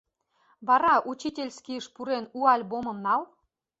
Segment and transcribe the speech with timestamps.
[0.67, 3.21] Вара, учительскийыш пурен, у альбомым нал.